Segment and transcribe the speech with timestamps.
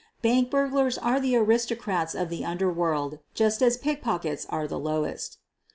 [0.23, 5.37] Bank burglars are the aristocrats of the underworld, just as pickpockets are the lowest.